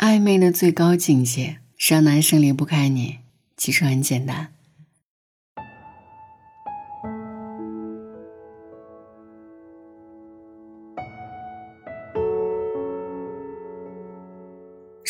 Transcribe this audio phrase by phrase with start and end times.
[0.00, 3.18] 暧昧的最高境界是，让男生离不开你，
[3.54, 4.48] 其实很简单。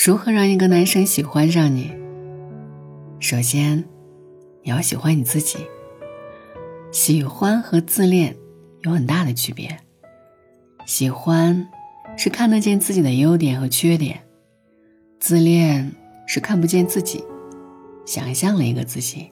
[0.05, 1.93] 如何让一个男生喜欢上你？
[3.21, 3.85] 首先，
[4.65, 5.59] 你要喜欢你自己。
[6.91, 8.37] 喜欢和自恋
[8.81, 9.79] 有很大的区别。
[10.85, 11.69] 喜欢
[12.17, 14.21] 是看得见自己的优点和缺点，
[15.21, 15.93] 自恋
[16.27, 17.23] 是看不见自己，
[18.07, 19.31] 想象了一个自己。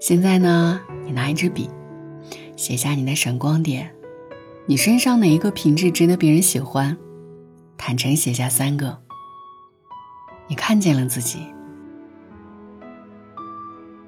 [0.00, 1.68] 现在呢，你拿一支笔，
[2.54, 3.92] 写下你的闪光点，
[4.66, 6.96] 你身上哪一个品质值得别人喜欢？
[7.76, 8.96] 坦诚写下三个。
[10.46, 11.40] 你看见了自己，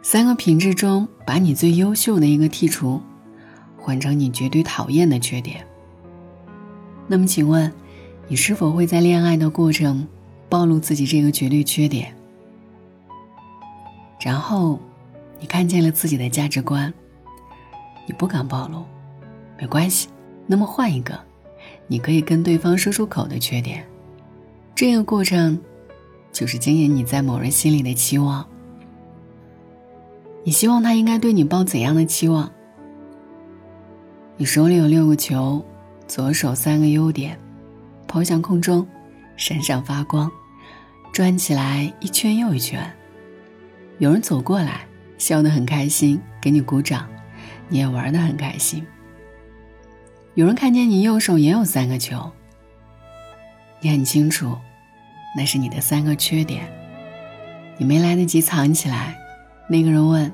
[0.00, 3.02] 三个品质中，把你最优秀的一个剔除，
[3.76, 5.66] 换成你绝对讨厌的缺点。
[7.08, 7.70] 那么，请问，
[8.28, 10.06] 你是否会在恋爱的过程
[10.52, 12.14] 暴露自己这个绝对缺点？
[14.20, 14.78] 然后，
[15.40, 16.92] 你看见了自己的价值观，
[18.06, 18.84] 你不敢暴露，
[19.58, 20.10] 没关系。
[20.46, 21.18] 那么换一个，
[21.86, 23.82] 你可以跟对方说出口的缺点，
[24.74, 25.58] 这个过程。
[26.30, 28.46] 就是经营你在某人心里的期望。
[30.44, 32.50] 你希望他应该对你抱怎样的期望？
[34.36, 35.62] 你手里有六个球，
[36.06, 37.38] 左手三个优点，
[38.06, 38.86] 抛向空中，
[39.36, 40.30] 闪闪发光，
[41.12, 42.90] 转起来一圈又一圈。
[43.98, 44.86] 有人走过来，
[45.18, 47.06] 笑得很开心，给你鼓掌，
[47.68, 48.84] 你也玩得很开心。
[50.34, 52.32] 有人看见你右手也有三个球，
[53.80, 54.56] 你很清楚。
[55.36, 56.66] 那是你的三个缺点，
[57.76, 59.16] 你没来得及藏起来。
[59.68, 60.32] 那个人问：“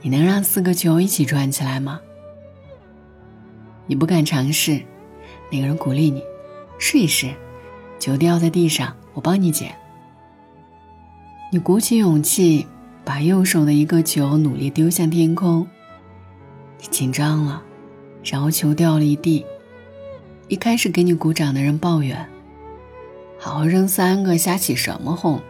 [0.00, 2.00] 你能让四个球一起转起来吗？”
[3.86, 4.82] 你不敢尝试。
[5.50, 6.22] 那个人鼓励你
[6.78, 7.34] ：“试一试，
[7.98, 9.74] 球掉在地上，我帮你捡。”
[11.50, 12.66] 你鼓起勇气，
[13.04, 15.66] 把右手的一个球努力丢向天空。
[16.80, 17.62] 你紧张了，
[18.24, 19.46] 然后球掉了一地。
[20.48, 22.28] 一开始给你鼓掌的人抱怨。
[23.38, 25.40] 好好扔三个，瞎起什么哄？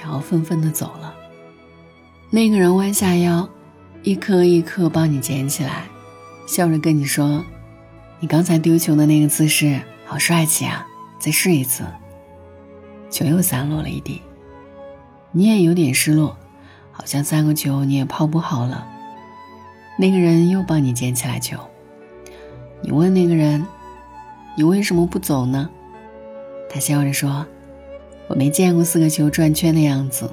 [0.00, 1.14] 然后愤愤的走了。
[2.30, 3.48] 那个人弯下腰，
[4.02, 5.84] 一颗一颗帮你捡起来，
[6.46, 7.44] 笑着跟你说
[8.20, 10.86] ：“你刚才丢球的那个姿势好帅气啊，
[11.18, 11.84] 再试一次。”
[13.10, 14.20] 球又散落了一地，
[15.32, 16.36] 你也有点失落，
[16.92, 18.86] 好像三个球你也抛不好了。
[19.98, 21.58] 那个人又帮你捡起来球，
[22.82, 23.64] 你问那个人
[24.56, 25.70] ：“你为什么不走呢？”
[26.68, 27.46] 他笑着说
[28.28, 30.30] ：“我没见过四个球转圈的样子。”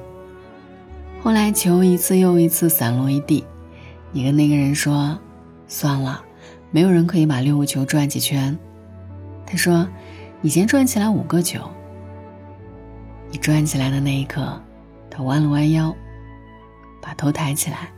[1.24, 3.46] 后来球一次又一次散落一地，
[4.12, 5.18] 你跟那个人说
[5.70, 6.22] ：“算了，
[6.72, 8.58] 没有人可以把六个球转几圈。”
[9.46, 9.88] 他说
[10.42, 11.62] ：“你先转起来五个球。”
[13.34, 14.62] 你转起来的那一刻，
[15.10, 15.94] 他弯了弯腰，
[17.02, 17.92] 把头抬起来，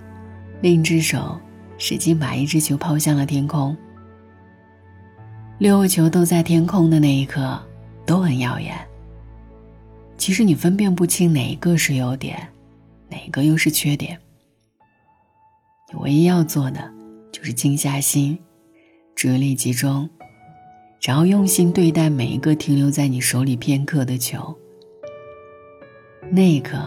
[0.62, 1.40] 另一只手
[1.78, 3.78] 使劲把一只球抛向了天空。
[5.60, 7.62] 六个球都在天空的那一刻。
[8.06, 8.78] 都很耀眼。
[10.16, 12.38] 其实你分辨不清哪一个是优点，
[13.10, 14.16] 哪个又是缺点。
[15.92, 16.94] 你唯一要做的
[17.32, 18.38] 就是静下心，
[19.16, 20.08] 注意力集中，
[21.02, 24.56] 然后用心对待每一个停留在你手里片刻的球。
[26.32, 26.78] 那一刻，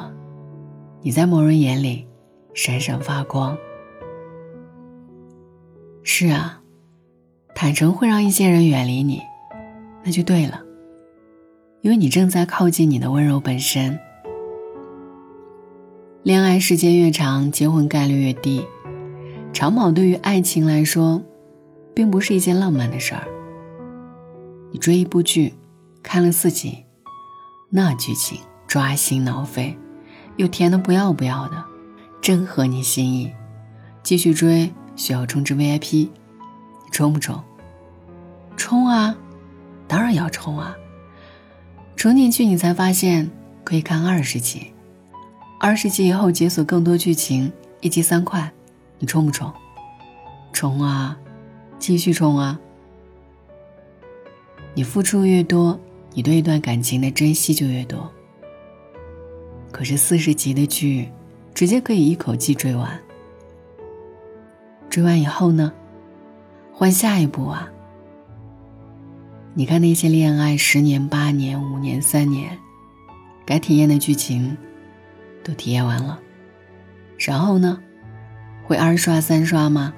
[1.00, 2.06] 你在某人眼里
[2.54, 3.56] 闪闪发光。
[6.02, 6.60] 是啊，
[7.54, 9.22] 坦诚会让一些人远离你，
[10.04, 10.62] 那就对了。
[11.82, 13.98] 因为你正在靠近你的温柔本身。
[16.24, 18.66] 恋爱时间越长，结婚概率越低。
[19.52, 21.22] 长跑对于爱情来说，
[21.94, 23.22] 并不是一件浪漫的事儿。
[24.72, 25.54] 你追一部剧，
[26.02, 26.84] 看了四集，
[27.70, 29.76] 那剧情抓心挠肺，
[30.36, 31.64] 又甜的不要不要的，
[32.20, 33.32] 正合你心意。
[34.02, 36.10] 继续追需要充值 VIP，你
[36.92, 37.42] 充不充？
[38.58, 39.16] 充啊，
[39.86, 40.76] 当然要充啊。
[41.96, 43.30] 充进去，你才发现
[43.64, 44.74] 可以看二十集，
[45.58, 47.50] 二十集以后解锁更多剧情，
[47.80, 48.52] 一集三块，
[48.98, 49.50] 你充不充？
[50.52, 51.16] 充啊，
[51.78, 52.60] 继续充啊！
[54.74, 55.80] 你付出越多，
[56.12, 58.12] 你对一段感情的珍惜就越多。
[59.70, 61.08] 可是四十集的剧，
[61.54, 62.98] 直接可以一口气追完，
[64.88, 65.72] 追完以后呢，
[66.72, 67.70] 换下一部啊！
[69.54, 72.56] 你看那些恋爱十年、八年、五年、三年，
[73.44, 74.56] 该体验的剧情
[75.42, 76.18] 都体验完了，
[77.18, 77.78] 然后呢，
[78.64, 79.92] 会二刷三刷吗？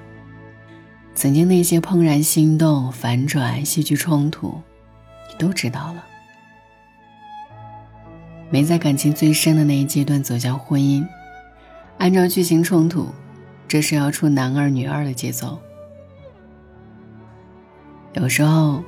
[1.14, 4.60] 曾经那些怦然心动、反转、戏剧冲突，
[5.28, 6.06] 你都知道了。
[8.50, 11.06] 没在感情最深的那一阶段走向婚姻，
[11.98, 13.06] 按照剧情冲突，
[13.68, 15.56] 这是要出男二女二的节奏。
[18.14, 18.82] 有时候，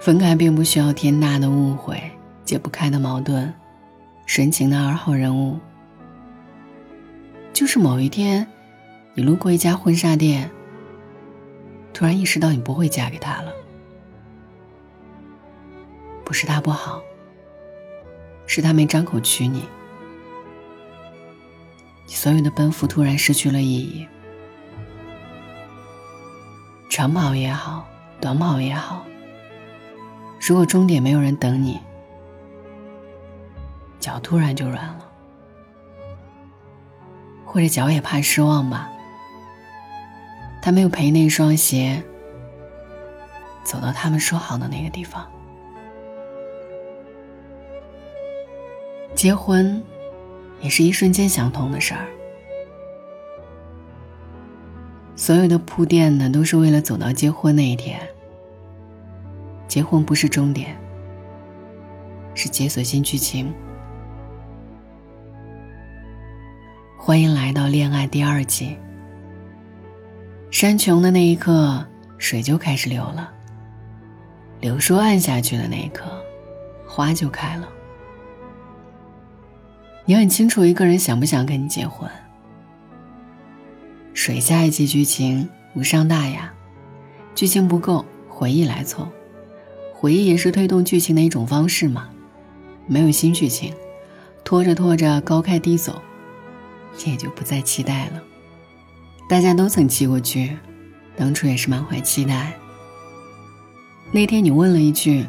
[0.00, 2.00] 分开并不需要天大的误会、
[2.42, 3.52] 解不开的矛盾、
[4.24, 5.58] 深情的二号人物，
[7.52, 8.46] 就是某一天，
[9.12, 10.50] 你路过一家婚纱店，
[11.92, 13.52] 突然意识到你不会嫁给他了，
[16.24, 17.02] 不是他不好。
[18.52, 19.62] 是他没张口娶你，
[22.04, 24.08] 你所有的奔赴突然失去了意义。
[26.88, 27.86] 长跑也好，
[28.20, 29.06] 短跑也好，
[30.40, 31.78] 如果终点没有人等你，
[34.00, 35.08] 脚突然就软了，
[37.46, 38.90] 或者脚也怕失望吧，
[40.60, 42.02] 他没有陪那双鞋
[43.62, 45.30] 走到他们说好的那个地方。
[49.14, 49.82] 结婚，
[50.60, 52.06] 也是一瞬间想通的事儿。
[55.14, 58.00] 所有的铺垫呢，都是为了走到结婚那一天。
[59.68, 60.76] 结婚不是终点，
[62.34, 63.52] 是解锁新剧情。
[66.96, 68.76] 欢迎来到恋爱第二季。
[70.50, 71.84] 山穷的那一刻，
[72.16, 73.30] 水就开始流了。
[74.60, 76.10] 柳树暗下去的那一刻，
[76.86, 77.68] 花就开了。
[80.10, 82.10] 你很清楚一个人想不想跟你结婚。
[84.12, 86.52] 水下一季剧情无伤大雅，
[87.32, 89.06] 剧情不够，回忆来凑，
[89.94, 92.08] 回忆也是推动剧情的一种方式嘛。
[92.88, 93.72] 没有新剧情，
[94.42, 96.02] 拖着拖着高开低走，
[97.06, 98.20] 也就不再期待了。
[99.28, 100.58] 大家都曾期过剧，
[101.14, 102.52] 当初也是满怀期待。
[104.10, 105.24] 那天你问了一句：“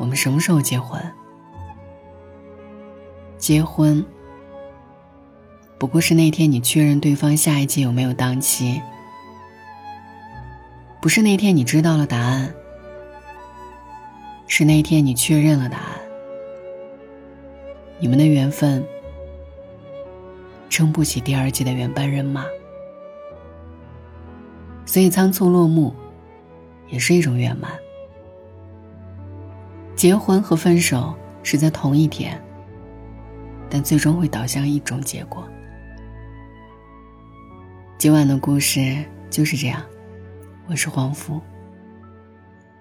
[0.00, 0.98] 我们什么时候结婚？”
[3.42, 4.06] 结婚，
[5.76, 8.80] 不过是那天你确认对方下一季有没有档期，
[11.00, 12.54] 不是那天你知道了答案，
[14.46, 15.86] 是那天你确认了答案。
[17.98, 18.86] 你们的缘分
[20.70, 22.44] 撑不起第二季的原班人马，
[24.86, 25.92] 所以仓促落幕
[26.88, 27.72] 也是一种圆满。
[29.96, 31.12] 结婚和分手
[31.42, 32.40] 是在同一天。
[33.72, 35.48] 但最终会导向一种结果。
[37.96, 39.82] 今晚的故事就是这样，
[40.68, 41.40] 我是黄福。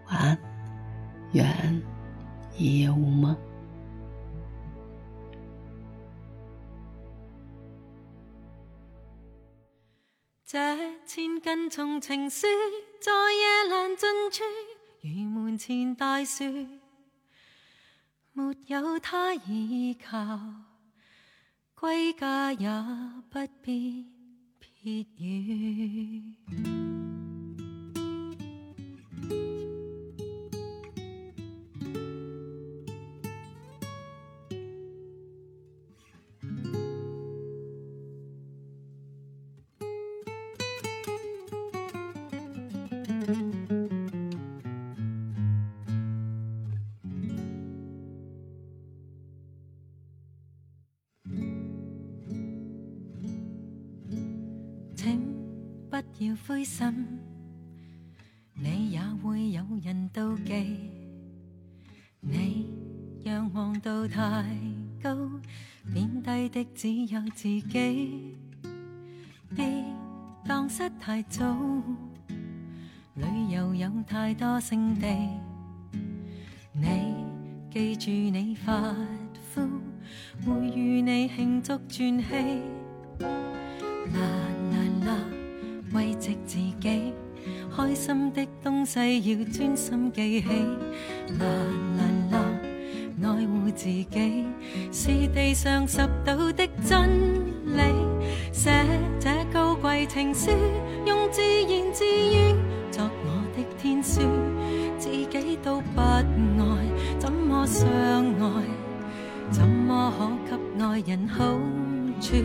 [0.08, 0.38] 晚安，
[1.32, 1.82] 愿
[2.58, 3.34] 一夜无梦。
[10.46, 10.60] 这
[11.06, 12.48] 千斤重情书，
[13.00, 14.44] 在夜阑尽处，
[15.02, 16.44] 如门前大树，
[18.34, 20.38] 没有他依靠。
[21.82, 22.70] 归家也
[23.32, 24.06] 不必
[24.60, 27.11] 撇雨。
[56.22, 57.20] 要灰心，
[58.54, 60.78] 你也会有人妒忌。
[62.20, 62.68] 你
[63.24, 64.46] 仰望到太
[65.02, 65.18] 高，
[65.92, 68.36] 贬低的只有自己。
[69.56, 69.84] 别
[70.46, 71.58] 荡失太早，
[73.16, 75.08] 旅游有太多胜地。
[76.72, 77.16] 你
[77.72, 78.96] 记住你发
[79.42, 79.68] 肤，
[80.46, 82.62] 会与你庆祝转机。
[85.94, 87.14] 慰藉自己，
[87.76, 90.48] 开心的东西要专心记起。
[91.40, 91.46] 啦
[91.98, 92.40] 啦啦，
[93.24, 94.46] 爱护自己
[94.92, 97.10] 是地上十道的真
[97.66, 97.82] 理。
[98.52, 98.72] 写
[99.20, 100.52] 这高贵情书，
[101.06, 102.56] 用自言自语
[102.92, 104.22] 作我的天书。
[104.98, 106.24] 自己都不爱，
[107.20, 108.64] 怎么相爱？
[109.50, 110.14] 怎么
[110.48, 111.44] 可给爱人好
[112.22, 112.36] 处？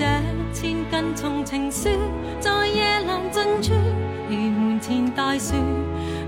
[0.00, 0.06] 这
[0.54, 1.90] 千斤重情书，
[2.40, 3.74] 在夜阑尽处，
[4.30, 5.54] 如门前大树，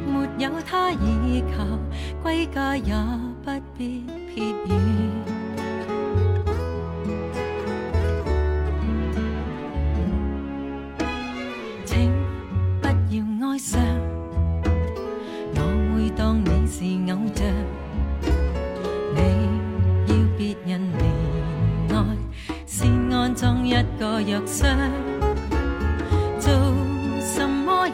[0.07, 1.65] 没有他倚靠，
[2.23, 2.93] 归家也
[3.43, 5.32] 不必撇雨。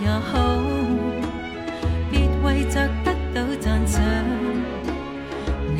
[0.08, 0.38] 也好，
[2.10, 4.02] 别为着得到赞赏。
[5.76, 5.78] 你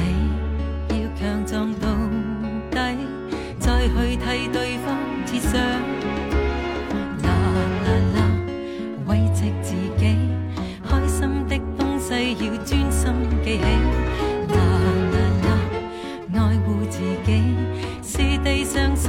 [0.91, 1.89] 要强壮到
[2.71, 2.77] 底，
[3.59, 4.87] 再去替对方
[5.27, 5.59] 设想。
[7.23, 7.29] 啦
[7.85, 8.19] 啦啦，
[9.07, 10.03] 慰藉自己，
[10.87, 11.17] 开心
[11.49, 13.03] 的东西要专心
[13.43, 13.65] 记起。
[14.53, 14.57] 啦
[15.15, 15.17] 啦
[15.47, 15.49] 啦，
[16.35, 17.29] 爱护自己
[18.03, 19.09] 是地上十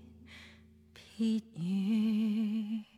[1.21, 2.90] 撇雨。